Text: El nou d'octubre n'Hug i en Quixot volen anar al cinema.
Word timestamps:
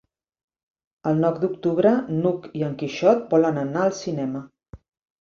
El 1.11 1.21
nou 1.25 1.37
d'octubre 1.43 1.93
n'Hug 2.23 2.49
i 2.63 2.67
en 2.71 2.75
Quixot 2.83 3.25
volen 3.37 3.65
anar 3.69 3.89
al 3.89 3.99
cinema. 4.03 4.47